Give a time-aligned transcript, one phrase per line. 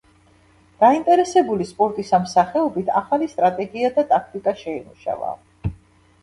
[0.83, 5.31] დაინტერესებული სპორტის ამ სახეობით, ახალი სტრატეგია და ტაქტიკა შეიმუშავა.